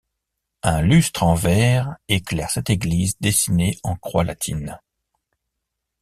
Un 0.63 0.81
lustre 0.81 1.21
en 1.21 1.35
verre 1.35 1.95
éclaire 2.07 2.49
cette 2.49 2.71
église 2.71 3.19
dessinée 3.19 3.77
en 3.83 3.95
croix 3.95 4.23
latine. 4.23 4.79